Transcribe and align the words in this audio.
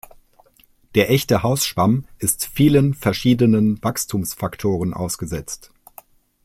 Der 0.95 1.11
Echte 1.11 1.43
Hausschwamm 1.43 2.05
ist 2.17 2.47
vielen 2.47 2.95
verschiedenen 2.95 3.77
Wachstumsfaktoren 3.83 4.95
ausgesetzt. 4.95 5.69